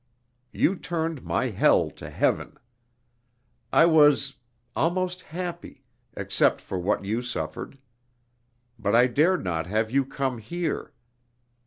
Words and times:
You 0.51 0.77
turned 0.77 1.21
my 1.23 1.49
hell 1.51 1.91
to 1.91 2.09
heaven. 2.09 2.57
I 3.71 3.85
was 3.85 4.37
almost 4.75 5.21
happy, 5.21 5.83
except 6.17 6.59
for 6.59 6.79
what 6.79 7.05
you 7.05 7.21
suffered. 7.21 7.77
But 8.79 8.95
I 8.95 9.05
dared 9.05 9.43
not 9.43 9.67
have 9.67 9.91
you 9.91 10.03
come 10.03 10.39
here. 10.39 10.91